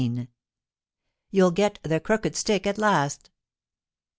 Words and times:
* 0.67 1.29
you'll 1.29 1.51
get 1.51 1.77
the 1.83 1.99
crooked 1.99 2.35
stick 2.35 2.65
at 2.65 2.79
last.' 2.79 3.29